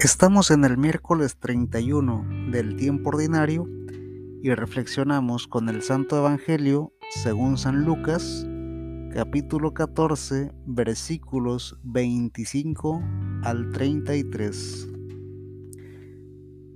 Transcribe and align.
Estamos 0.00 0.52
en 0.52 0.62
el 0.64 0.78
miércoles 0.78 1.38
31 1.40 2.52
del 2.52 2.76
tiempo 2.76 3.08
ordinario 3.08 3.68
y 4.40 4.54
reflexionamos 4.54 5.48
con 5.48 5.68
el 5.68 5.82
Santo 5.82 6.16
Evangelio 6.16 6.92
según 7.10 7.58
San 7.58 7.84
Lucas, 7.84 8.46
capítulo 9.12 9.74
14, 9.74 10.52
versículos 10.66 11.80
25 11.82 13.02
al 13.42 13.70
33. 13.70 14.88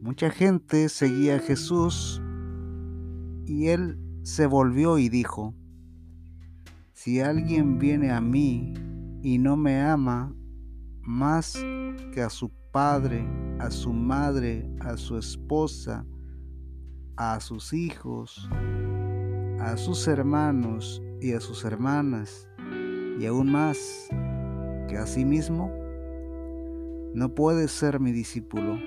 Mucha 0.00 0.30
gente 0.30 0.88
seguía 0.88 1.36
a 1.36 1.40
Jesús 1.40 2.22
y 3.46 3.66
él 3.66 3.98
se 4.22 4.46
volvió 4.46 4.96
y 4.96 5.08
dijo, 5.08 5.56
si 6.92 7.18
alguien 7.18 7.80
viene 7.80 8.12
a 8.12 8.20
mí 8.20 8.74
y 9.24 9.38
no 9.38 9.56
me 9.56 9.80
ama 9.80 10.32
más 11.02 11.58
que 12.12 12.22
a 12.22 12.30
su 12.30 12.52
a 12.78 13.70
su 13.72 13.92
madre, 13.92 14.64
a 14.78 14.96
su 14.96 15.18
esposa, 15.18 16.06
a 17.16 17.40
sus 17.40 17.72
hijos, 17.72 18.48
a 19.58 19.76
sus 19.76 20.06
hermanos 20.06 21.02
y 21.20 21.32
a 21.32 21.40
sus 21.40 21.64
hermanas, 21.64 22.48
y 23.18 23.26
aún 23.26 23.50
más 23.50 24.08
que 24.86 24.96
a 24.96 25.06
sí 25.06 25.24
mismo, 25.24 25.72
no 27.14 27.34
puede 27.34 27.66
ser 27.66 27.98
mi 27.98 28.12
discípulo. 28.12 28.78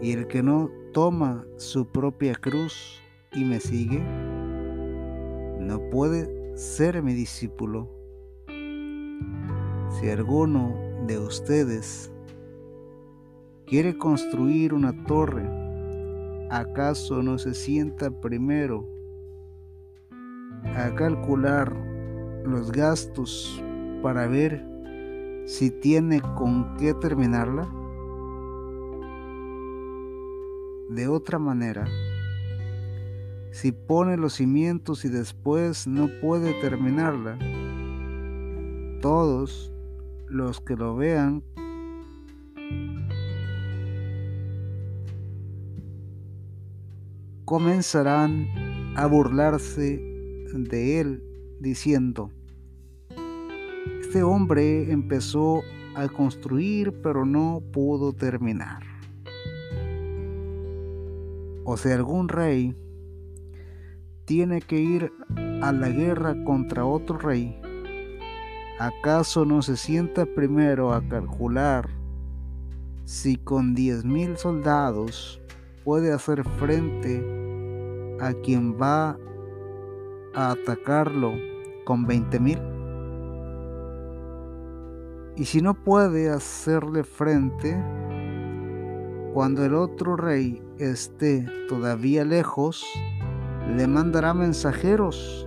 Y 0.00 0.12
el 0.12 0.28
que 0.28 0.44
no 0.44 0.70
toma 0.92 1.44
su 1.56 1.90
propia 1.90 2.36
cruz 2.36 3.00
y 3.32 3.44
me 3.44 3.58
sigue, 3.58 3.98
no 5.58 5.90
puede 5.90 6.56
ser 6.56 7.02
mi 7.02 7.14
discípulo. 7.14 7.90
Si 9.90 10.08
alguno 10.08 10.81
de 11.06 11.18
ustedes 11.18 12.12
quiere 13.66 13.96
construir 13.98 14.72
una 14.72 15.04
torre, 15.04 15.48
¿acaso 16.50 17.22
no 17.22 17.38
se 17.38 17.54
sienta 17.54 18.10
primero 18.10 18.86
a 20.76 20.94
calcular 20.94 21.74
los 22.44 22.70
gastos 22.70 23.62
para 24.02 24.26
ver 24.26 24.64
si 25.46 25.70
tiene 25.70 26.20
con 26.36 26.76
qué 26.76 26.94
terminarla? 26.94 27.68
De 30.90 31.08
otra 31.08 31.38
manera, 31.38 31.86
si 33.50 33.72
pone 33.72 34.16
los 34.16 34.34
cimientos 34.34 35.04
y 35.04 35.08
después 35.08 35.86
no 35.86 36.08
puede 36.20 36.52
terminarla, 36.60 37.38
todos 39.00 39.71
los 40.32 40.60
que 40.60 40.76
lo 40.76 40.96
vean 40.96 41.44
comenzarán 47.44 48.48
a 48.96 49.06
burlarse 49.06 50.00
de 50.54 51.00
él 51.00 51.22
diciendo, 51.60 52.30
este 54.00 54.22
hombre 54.22 54.90
empezó 54.90 55.60
a 55.94 56.08
construir 56.08 57.02
pero 57.02 57.26
no 57.26 57.62
pudo 57.72 58.14
terminar. 58.14 58.82
O 61.64 61.76
sea, 61.76 61.94
algún 61.94 62.28
rey 62.28 62.74
tiene 64.24 64.62
que 64.62 64.80
ir 64.80 65.12
a 65.62 65.72
la 65.72 65.90
guerra 65.90 66.42
contra 66.44 66.86
otro 66.86 67.18
rey 67.18 67.61
¿Acaso 68.78 69.44
no 69.44 69.62
se 69.62 69.76
sienta 69.76 70.26
primero 70.26 70.92
a 70.92 71.06
calcular 71.06 71.88
si 73.04 73.36
con 73.36 73.74
diez 73.74 74.04
mil 74.04 74.36
soldados 74.36 75.40
puede 75.84 76.12
hacer 76.12 76.42
frente 76.58 77.22
a 78.20 78.32
quien 78.32 78.80
va 78.80 79.16
a 80.34 80.52
atacarlo 80.52 81.32
con 81.84 82.06
veinte 82.06 82.40
mil? 82.40 82.58
Y 85.36 85.44
si 85.44 85.60
no 85.60 85.74
puede 85.74 86.30
hacerle 86.30 87.04
frente, 87.04 87.82
cuando 89.32 89.64
el 89.64 89.74
otro 89.74 90.16
rey 90.16 90.62
esté 90.78 91.46
todavía 91.68 92.24
lejos, 92.24 92.84
le 93.76 93.86
mandará 93.86 94.34
mensajeros 94.34 95.46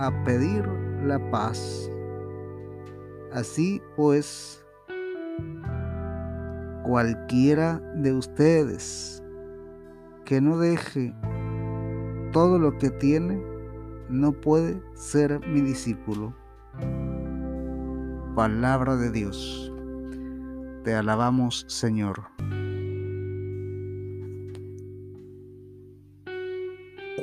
a 0.00 0.10
pedir 0.24 0.66
la 1.04 1.18
paz. 1.30 1.90
Así 3.32 3.82
pues, 3.96 4.64
cualquiera 6.84 7.78
de 7.96 8.14
ustedes 8.14 9.22
que 10.24 10.40
no 10.40 10.58
deje 10.58 11.14
todo 12.32 12.58
lo 12.58 12.78
que 12.78 12.88
tiene, 12.90 13.42
no 14.08 14.32
puede 14.32 14.80
ser 14.94 15.46
mi 15.46 15.60
discípulo. 15.60 16.34
Palabra 18.34 18.96
de 18.96 19.10
Dios. 19.10 19.70
Te 20.82 20.94
alabamos, 20.94 21.66
Señor. 21.68 22.22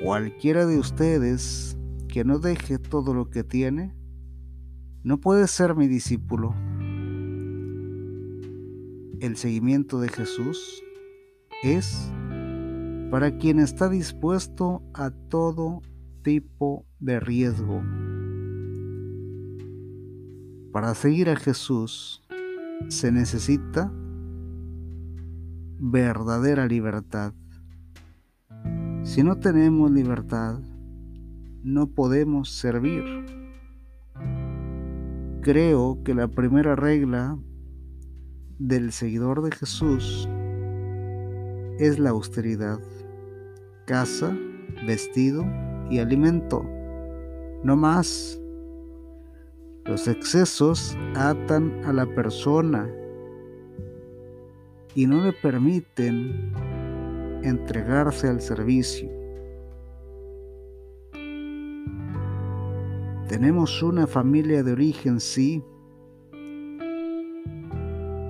Cualquiera 0.03 0.67
de 0.67 0.77
ustedes 0.77 1.76
que 2.17 2.25
no 2.25 2.39
deje 2.39 2.79
todo 2.79 3.13
lo 3.13 3.29
que 3.29 3.44
tiene, 3.44 3.94
no 5.03 5.19
puede 5.19 5.47
ser 5.47 5.75
mi 5.75 5.88
discípulo. 5.88 6.55
El 9.19 9.38
seguimiento 9.38 10.00
de 10.00 10.09
Jesús 10.09 10.83
es 11.61 12.11
para 13.11 13.38
quien 13.38 13.59
está 13.59 13.88
dispuesto 13.88 14.81
a 14.95 15.11
todo 15.11 15.83
tipo 16.23 16.88
de 16.97 17.19
riesgo. 17.19 17.83
Para 20.72 20.95
seguir 20.95 21.29
a 21.29 21.35
Jesús 21.35 22.23
se 22.88 23.11
necesita 23.11 23.94
verdadera 25.79 26.66
libertad. 26.66 27.35
Si 29.03 29.22
no 29.22 29.35
tenemos 29.35 29.91
libertad, 29.91 30.59
no 31.63 31.88
podemos 31.88 32.51
servir. 32.51 33.03
Creo 35.41 36.01
que 36.03 36.13
la 36.13 36.28
primera 36.28 36.75
regla 36.75 37.38
del 38.59 38.91
seguidor 38.91 39.41
de 39.44 39.51
Jesús 39.51 40.28
es 41.79 42.00
la 42.00 42.09
austeridad. 42.09 42.79
Casa, 43.85 44.35
vestido 44.85 45.45
y 45.90 46.00
alimento. 46.00 46.66
No 47.63 47.75
más. 47.75 48.39
Los 49.85 50.07
excesos 50.07 50.97
atan 51.16 51.81
a 51.85 51.94
la 51.94 52.06
persona 52.13 52.89
y 54.95 55.06
no 55.06 55.24
le 55.24 55.31
permiten 55.31 56.51
entregarse 57.44 58.28
al 58.28 58.41
servicio. 58.41 59.16
Tenemos 63.27 63.83
una 63.83 64.07
familia 64.07 64.63
de 64.63 64.71
origen, 64.71 65.19
sí, 65.19 65.61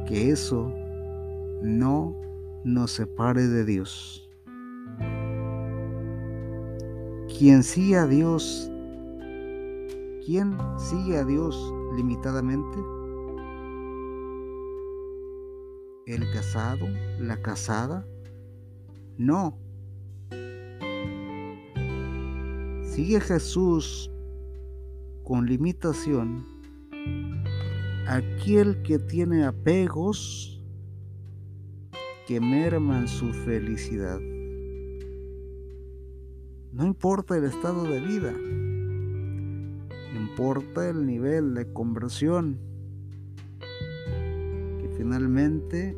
que 0.08 0.32
eso 0.32 0.74
no 1.62 2.20
nos 2.64 2.94
separe 2.94 3.46
de 3.46 3.64
Dios. 3.64 4.28
Quien 7.38 7.62
sigue 7.62 7.96
a 7.96 8.08
Dios, 8.08 8.72
¿quién 10.26 10.58
sigue 10.80 11.18
a 11.18 11.24
Dios 11.24 11.72
limitadamente? 11.96 12.80
¿El 16.08 16.32
casado? 16.32 16.88
¿La 17.20 17.40
casada? 17.44 18.08
No. 19.20 19.60
Sigue 22.82 23.20
Jesús 23.20 24.12
con 25.28 25.46
limitación 25.46 26.46
aquel 28.08 28.82
que 28.82 28.98
tiene 28.98 29.44
apegos 29.44 30.64
que 32.26 32.40
merman 32.40 33.10
su 33.10 33.34
felicidad. 33.34 34.22
No 36.72 36.86
importa 36.86 37.36
el 37.36 37.44
estado 37.44 37.84
de 37.84 38.00
vida, 38.00 38.34
importa 40.16 40.90
el 40.90 41.06
nivel 41.06 41.56
de 41.56 41.74
conversión 41.74 42.58
que 44.80 44.90
finalmente 44.96 45.98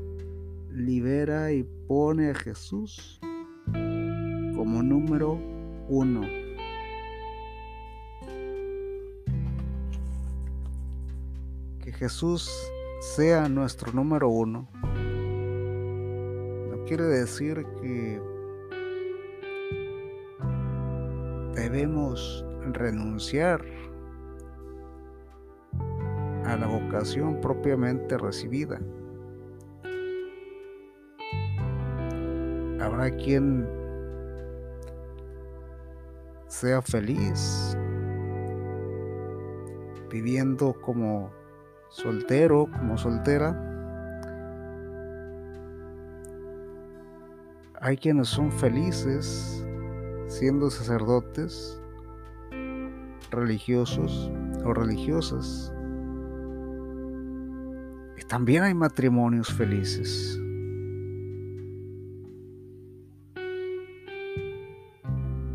libera 0.74 1.54
y 1.54 1.68
pone 1.88 2.32
a 2.32 2.34
Jesús 2.34 3.20
como 4.56 4.82
número 4.82 5.40
uno. 5.88 6.39
Jesús 12.00 12.50
sea 13.02 13.50
nuestro 13.50 13.92
número 13.92 14.30
uno, 14.30 14.70
no 16.70 16.86
quiere 16.86 17.04
decir 17.04 17.66
que 17.82 18.22
debemos 21.56 22.46
renunciar 22.72 23.66
a 26.46 26.56
la 26.56 26.68
vocación 26.68 27.42
propiamente 27.42 28.18
recibida. 28.18 28.80
Habrá 32.80 33.14
quien 33.18 33.68
sea 36.48 36.82
feliz 36.82 37.78
viviendo 40.10 40.74
como 40.82 41.38
soltero, 41.90 42.68
como 42.72 42.98
soltera. 42.98 43.66
Hay 47.82 47.98
quienes 47.98 48.28
son 48.28 48.52
felices 48.52 49.66
siendo 50.28 50.70
sacerdotes, 50.70 51.82
religiosos 53.32 54.32
o 54.64 54.74
religiosas. 54.74 55.74
Y 58.18 58.26
también 58.28 58.64
hay 58.64 58.74
matrimonios 58.74 59.52
felices. 59.52 60.40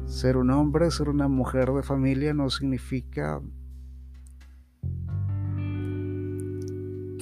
Ser 0.07 0.37
un 0.37 0.51
hombre, 0.51 0.91
ser 0.91 1.09
una 1.09 1.29
mujer 1.29 1.71
de 1.71 1.83
familia 1.83 2.33
no 2.33 2.49
significa 2.49 3.41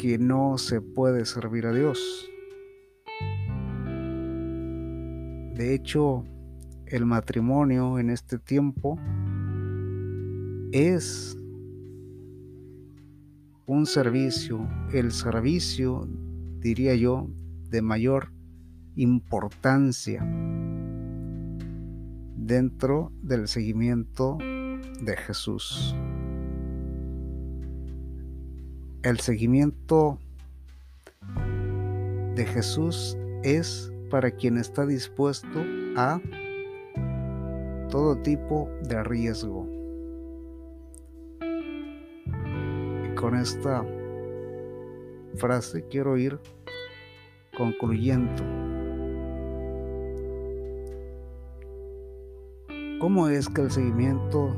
que 0.02 0.18
no 0.18 0.58
se 0.58 0.80
puede 0.80 1.24
servir 1.24 1.64
a 1.64 1.72
Dios. 1.72 2.28
De 5.54 5.74
hecho, 5.74 6.24
el 6.86 7.06
matrimonio 7.06 8.00
en 8.00 8.10
este 8.10 8.40
tiempo 8.40 8.98
es 10.72 11.38
un 13.66 13.86
servicio, 13.86 14.68
el 14.92 15.12
servicio, 15.12 16.08
diría 16.58 16.96
yo, 16.96 17.28
de 17.70 17.80
mayor 17.80 18.32
importancia 18.96 20.20
dentro 22.34 23.12
del 23.22 23.46
seguimiento 23.46 24.36
de 25.00 25.16
Jesús 25.16 25.94
el 29.02 29.18
seguimiento 29.18 30.18
de 32.36 32.46
Jesús 32.46 33.16
es 33.42 33.92
para 34.10 34.30
quien 34.30 34.58
está 34.58 34.86
dispuesto 34.86 35.64
a 35.96 36.20
todo 37.90 38.16
tipo 38.18 38.70
de 38.82 39.02
riesgo. 39.02 39.66
Y 43.04 43.14
con 43.16 43.34
esta 43.34 43.84
frase 45.36 45.84
quiero 45.88 46.16
ir 46.16 46.38
concluyendo. 47.56 48.44
¿Cómo 53.00 53.28
es 53.28 53.48
que 53.48 53.62
el 53.62 53.70
seguimiento 53.70 54.54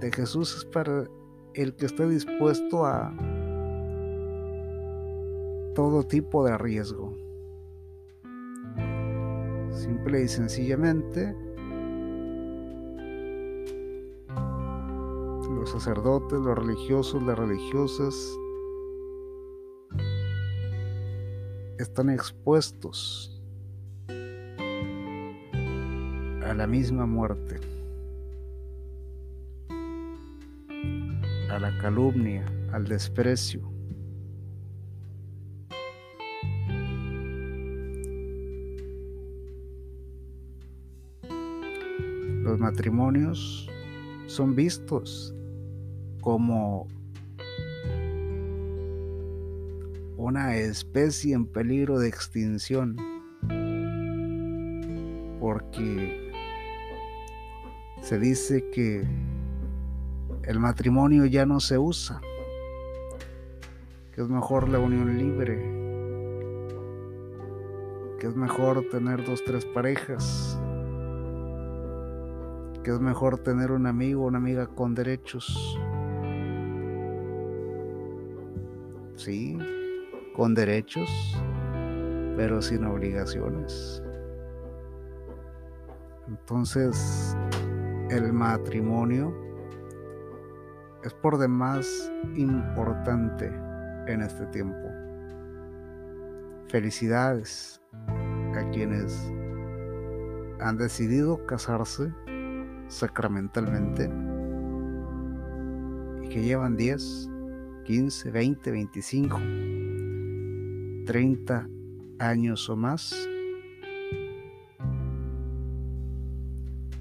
de 0.00 0.12
Jesús 0.12 0.58
es 0.58 0.64
para 0.64 1.08
el 1.54 1.74
que 1.76 1.86
esté 1.86 2.08
dispuesto 2.08 2.84
a 2.84 3.12
todo 5.74 6.02
tipo 6.04 6.44
de 6.44 6.58
riesgo. 6.58 7.16
Simple 9.70 10.22
y 10.22 10.28
sencillamente, 10.28 11.34
los 15.50 15.70
sacerdotes, 15.70 16.38
los 16.38 16.58
religiosos, 16.58 17.22
las 17.22 17.38
religiosas 17.38 18.14
están 21.78 22.10
expuestos 22.10 23.42
a 26.44 26.54
la 26.54 26.66
misma 26.66 27.06
muerte. 27.06 27.73
A 31.54 31.60
la 31.60 31.76
calumnia, 31.78 32.44
al 32.72 32.84
desprecio. 32.84 33.70
Los 42.42 42.58
matrimonios 42.58 43.70
son 44.26 44.56
vistos 44.56 45.32
como 46.20 46.88
una 50.16 50.56
especie 50.56 51.34
en 51.34 51.46
peligro 51.46 51.98
de 52.00 52.08
extinción 52.08 52.96
porque 55.40 56.32
se 58.02 58.18
dice 58.18 58.68
que 58.70 59.04
el 60.46 60.60
matrimonio 60.60 61.24
ya 61.24 61.46
no 61.46 61.58
se 61.58 61.78
usa, 61.78 62.20
que 64.12 64.20
es 64.20 64.28
mejor 64.28 64.68
la 64.68 64.78
unión 64.78 65.16
libre, 65.16 65.56
que 68.18 68.26
es 68.26 68.36
mejor 68.36 68.84
tener 68.90 69.24
dos, 69.24 69.42
tres 69.44 69.64
parejas, 69.64 70.60
que 72.82 72.90
es 72.90 73.00
mejor 73.00 73.38
tener 73.38 73.72
un 73.72 73.86
amigo 73.86 74.26
una 74.26 74.38
amiga 74.38 74.66
con 74.66 74.94
derechos. 74.94 75.78
Sí, 79.16 79.56
con 80.34 80.54
derechos, 80.54 81.08
pero 82.36 82.60
sin 82.60 82.84
obligaciones. 82.84 84.02
Entonces, 86.28 87.34
el 88.10 88.32
matrimonio 88.32 89.43
es 91.04 91.12
por 91.12 91.38
demás 91.38 92.10
importante 92.34 93.52
en 94.06 94.22
este 94.22 94.46
tiempo. 94.46 94.88
Felicidades 96.68 97.82
a 98.08 98.70
quienes 98.72 99.14
han 100.60 100.78
decidido 100.78 101.44
casarse 101.44 102.10
sacramentalmente 102.88 104.10
y 106.22 106.28
que 106.28 106.42
llevan 106.42 106.76
10, 106.76 107.30
15, 107.84 108.30
20, 108.30 108.70
25, 108.70 109.38
30 111.06 111.68
años 112.18 112.70
o 112.70 112.76
más 112.76 113.28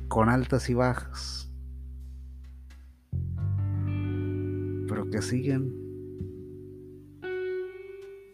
con 0.09 0.27
altas 0.27 0.69
y 0.69 0.73
bajas 0.73 1.52
que 5.09 5.21
siguen 5.21 5.73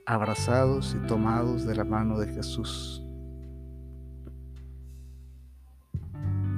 abrazados 0.05 0.95
y 0.95 1.07
tomados 1.07 1.65
de 1.65 1.75
la 1.75 1.85
mano 1.85 2.19
de 2.19 2.27
Jesús, 2.33 3.03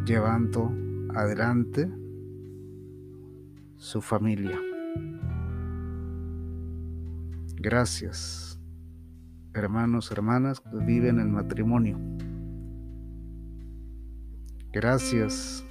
llevando 0.05 0.71
adelante 1.13 1.87
su 3.75 4.01
familia. 4.01 4.57
Gracias, 7.57 8.59
hermanos, 9.53 10.11
hermanas 10.11 10.61
que 10.61 10.77
viven 10.77 11.19
en 11.19 11.31
matrimonio. 11.31 11.99
Gracias, 14.73 15.65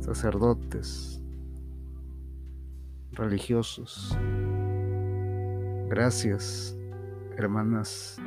sacerdotes, 0.00 1.15
religiosos. 3.16 4.16
Gracias, 5.88 6.76
hermanas 7.36 8.18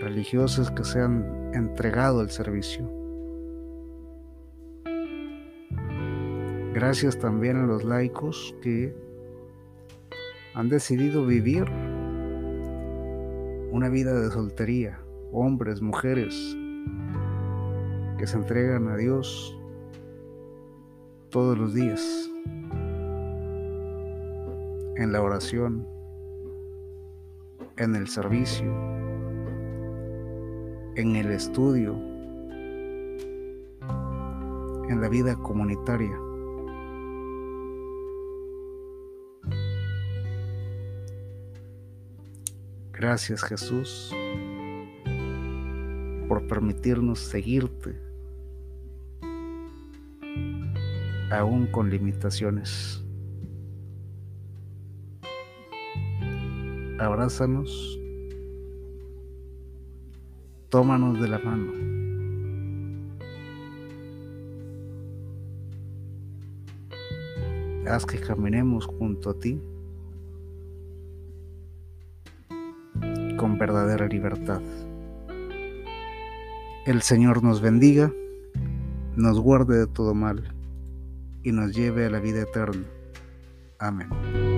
religiosas 0.00 0.70
que 0.70 0.84
se 0.84 1.00
han 1.00 1.50
entregado 1.54 2.20
al 2.20 2.30
servicio. 2.30 2.90
Gracias 6.74 7.18
también 7.18 7.56
a 7.56 7.66
los 7.66 7.84
laicos 7.84 8.54
que 8.60 8.94
han 10.54 10.68
decidido 10.68 11.24
vivir 11.24 11.64
una 13.70 13.88
vida 13.88 14.12
de 14.18 14.30
soltería, 14.30 14.98
hombres, 15.32 15.80
mujeres, 15.80 16.34
que 18.18 18.26
se 18.26 18.36
entregan 18.36 18.88
a 18.88 18.96
Dios 18.96 19.58
todos 21.30 21.58
los 21.58 21.74
días 21.74 22.30
en 24.96 25.12
la 25.12 25.20
oración, 25.20 25.86
en 27.76 27.94
el 27.94 28.08
servicio, 28.08 28.72
en 30.96 31.16
el 31.16 31.30
estudio, 31.30 31.94
en 34.88 35.00
la 35.00 35.08
vida 35.08 35.36
comunitaria. 35.36 36.18
Gracias 42.92 43.42
Jesús 43.42 44.14
por 46.28 46.46
permitirnos 46.46 47.20
seguirte, 47.20 47.94
aún 51.30 51.66
con 51.70 51.90
limitaciones. 51.90 53.05
Abrázanos, 56.98 58.00
tómanos 60.70 61.20
de 61.20 61.28
la 61.28 61.38
mano. 61.38 61.72
Haz 67.86 68.06
que 68.06 68.18
caminemos 68.18 68.86
junto 68.86 69.30
a 69.30 69.38
ti 69.38 69.60
con 73.36 73.58
verdadera 73.58 74.06
libertad. 74.06 74.62
El 76.86 77.02
Señor 77.02 77.44
nos 77.44 77.60
bendiga, 77.60 78.10
nos 79.16 79.38
guarde 79.38 79.80
de 79.80 79.86
todo 79.86 80.14
mal 80.14 80.54
y 81.42 81.52
nos 81.52 81.76
lleve 81.76 82.06
a 82.06 82.10
la 82.10 82.20
vida 82.20 82.40
eterna. 82.40 82.86
Amén. 83.78 84.55